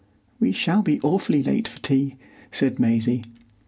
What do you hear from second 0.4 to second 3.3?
shall be awfully late for tea," said Maisie.